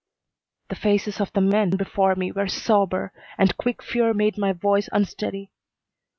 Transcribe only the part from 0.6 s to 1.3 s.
The faces